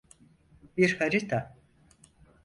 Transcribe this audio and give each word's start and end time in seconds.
Bir 0.77 0.93
harita. 0.99 1.55